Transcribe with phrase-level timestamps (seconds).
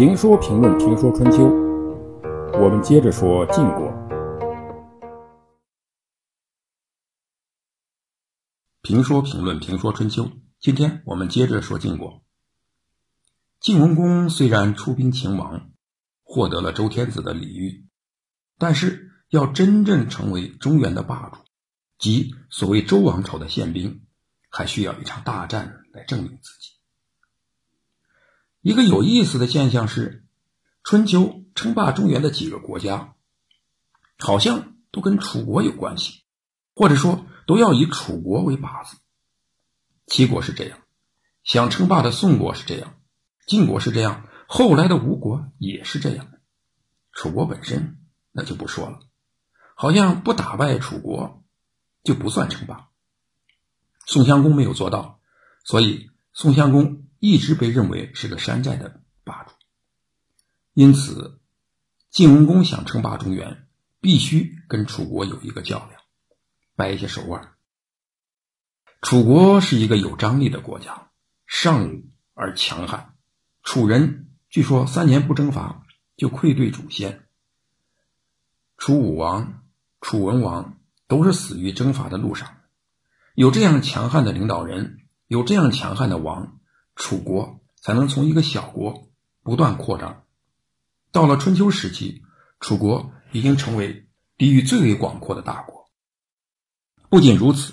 [0.00, 1.44] 评说评论评说春秋，
[2.58, 3.92] 我们接着说晋国。
[8.80, 12.22] 评说评论评说春秋，今天我们接着说晋国。
[13.60, 15.70] 晋文公虽然出兵秦王，
[16.22, 17.86] 获得了周天子的礼遇，
[18.56, 21.40] 但是要真正成为中原的霸主，
[21.98, 24.06] 即所谓周王朝的宪兵，
[24.48, 26.79] 还需要一场大战来证明自己。
[28.62, 30.24] 一个有意思的现象是，
[30.84, 33.14] 春秋称霸中原的几个国家，
[34.18, 36.22] 好像都跟楚国有关系，
[36.74, 38.98] 或者说都要以楚国为靶子。
[40.06, 40.78] 齐国是这样，
[41.42, 42.96] 想称霸的宋国是这样，
[43.46, 46.28] 晋国是这样，后来的吴国也是这样。
[47.12, 47.98] 楚国本身
[48.30, 49.00] 那就不说了，
[49.74, 51.42] 好像不打败楚国
[52.04, 52.88] 就不算称霸。
[54.06, 55.18] 宋襄公没有做到，
[55.64, 57.06] 所以宋襄公。
[57.22, 59.52] 一直被认为是个山寨的霸主，
[60.72, 61.38] 因此
[62.08, 63.68] 晋文公想称霸中原，
[64.00, 66.00] 必须跟楚国有一个较量，
[66.76, 67.52] 掰一些手腕。
[69.02, 71.10] 楚国是一个有张力的国家，
[71.46, 73.12] 尚武而强悍。
[73.62, 75.84] 楚人据说三年不征伐
[76.16, 77.26] 就愧对祖先。
[78.78, 79.62] 楚武王、
[80.00, 82.56] 楚文王都是死于征伐的路上。
[83.34, 85.00] 有这样强悍的领导人，
[85.30, 86.58] 有这样强悍的王。
[86.96, 89.08] 楚国才能从一个小国
[89.42, 90.24] 不断扩张。
[91.12, 92.22] 到了春秋时期，
[92.58, 95.88] 楚国已经成为地域最为广阔的大国。
[97.08, 97.72] 不仅如此，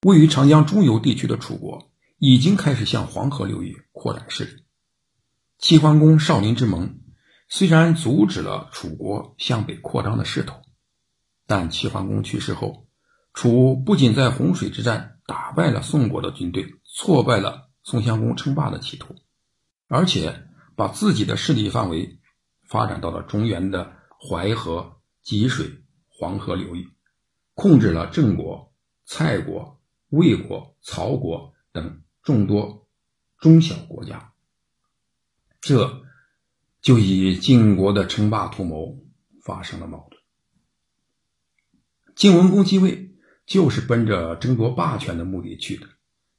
[0.00, 4.64] 位于长江中游地区的楚国已经开始向黄河流域扩展势力。
[5.58, 7.00] 齐桓公少林之盟
[7.46, 10.62] 虽然阻止了楚国向北扩张的势头，
[11.46, 12.88] 但齐桓公去世后，
[13.34, 17.64] 楚不仅在洪水之战打败了宋国的军队，挫败了。
[17.88, 19.14] 宋襄公称霸的企图，
[19.86, 22.18] 而且把自己的势力范围
[22.64, 26.90] 发展到了中原的淮河、济水、黄河流域，
[27.54, 28.72] 控制了郑国、
[29.04, 32.88] 蔡国、魏国、曹国等众多
[33.38, 34.32] 中小国家，
[35.60, 36.02] 这
[36.80, 38.98] 就与晋国的称霸图谋
[39.44, 40.20] 发生了矛盾。
[42.16, 43.15] 晋文公继位
[43.46, 45.88] 就是奔着争夺霸权的目的去的，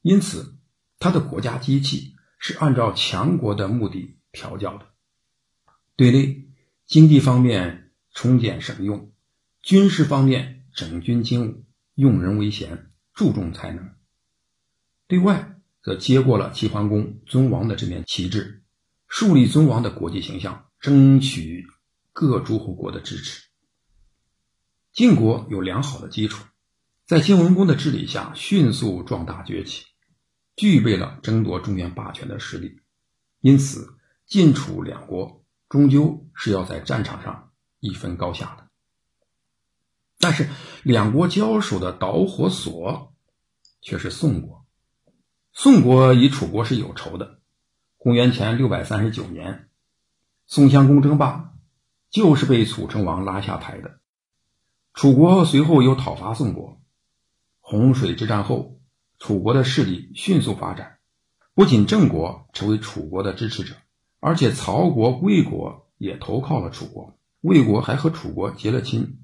[0.02, 0.54] 因此。
[1.00, 4.88] 他的国家机器是按照强国的目的调教的，
[5.96, 6.50] 对内
[6.88, 9.12] 经济方面重简省用，
[9.62, 13.84] 军事方面整军精武，用人为贤，注重才能；
[15.06, 18.64] 对外则接过了齐桓公尊王的这面旗帜，
[19.08, 21.68] 树立尊王的国际形象，争取
[22.12, 23.46] 各诸侯国的支持。
[24.94, 26.44] 晋国有良好的基础，
[27.08, 29.86] 在晋文公的治理下迅速壮大崛起。
[30.58, 32.82] 具备了争夺中原霸权的实力，
[33.42, 33.96] 因此
[34.26, 38.68] 晋楚两国终究是要在战场上一分高下的。
[40.18, 40.50] 但是
[40.82, 43.14] 两国交手的导火索
[43.82, 44.66] 却是宋国。
[45.54, 47.40] 宋国与楚国是有仇的。
[47.98, 49.70] 公元前六百三十九年，
[50.48, 51.54] 宋襄公争霸
[52.10, 54.00] 就是被楚成王拉下台的。
[54.94, 56.82] 楚国随后又讨伐宋国。
[57.70, 58.76] 洪水之战后。
[59.20, 61.00] 楚国的势力迅速发展，
[61.56, 63.74] 不仅郑国成为楚国的支持者，
[64.20, 69.18] 而且曹国、魏国也投靠了楚国，魏国还和楚国结了亲。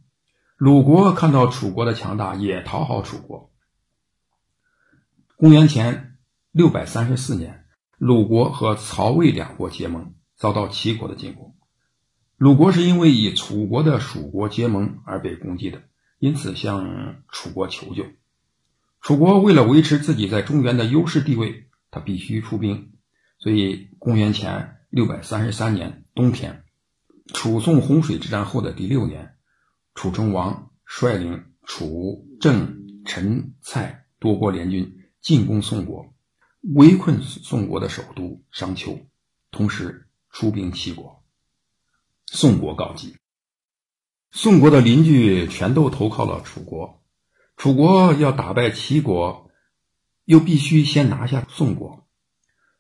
[0.58, 3.52] 鲁国看到楚国的强大，也讨好楚国。
[5.36, 6.18] 公元前
[6.52, 7.66] 六百三十四年，
[8.00, 11.56] 鲁国和曹魏两国结盟，遭到齐国的进攻。
[12.38, 15.84] 鲁国是因为与楚国的蜀国结盟而被攻击的，
[16.18, 18.06] 因此向楚国求救。
[19.04, 22.94] 楚国为了维持自己在中原的优势地位，他必须出兵。
[23.38, 26.64] 所以，公元前六百三十三年冬天，
[27.34, 29.36] 楚宋洪水之战后的第六年，
[29.94, 36.16] 楚成王率领楚、郑、陈、蔡多国联军进攻宋国，
[36.62, 38.98] 围困宋国的首都商丘，
[39.52, 41.22] 同时出兵齐国。
[42.28, 43.18] 宋国告急，
[44.32, 47.03] 宋国的邻居全都投靠了楚国。
[47.56, 49.50] 楚国要打败齐国，
[50.26, 52.08] 又必须先拿下宋国，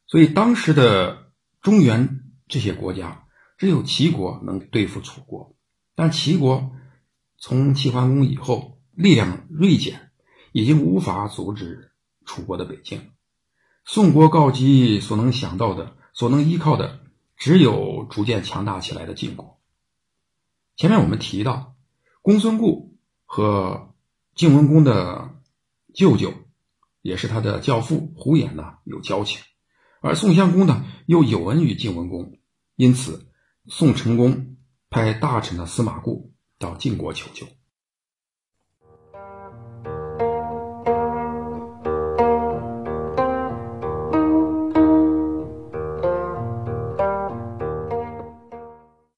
[0.07, 1.31] 所以当时的
[1.61, 3.27] 中原这些国家，
[3.57, 5.55] 只有齐国能对付楚国。
[5.95, 6.71] 但齐国
[7.37, 10.11] 从齐桓公以后力量锐减，
[10.51, 11.91] 已经无法阻止
[12.25, 13.11] 楚国的北进。
[13.85, 16.99] 宋国告急，所能想到的、所能依靠的，
[17.37, 19.59] 只有逐渐强大起来的晋国。
[20.75, 21.75] 前面我们提到，
[22.21, 23.92] 公孙固和。
[24.35, 25.29] 晋文公的
[25.93, 26.33] 舅舅，
[27.01, 29.39] 也是他的教父胡衍呢有交情，
[30.01, 32.39] 而宋襄公呢又有恩于晋文公，
[32.75, 33.31] 因此
[33.67, 34.57] 宋成公
[34.89, 37.45] 派大臣的司马顾到晋国求救。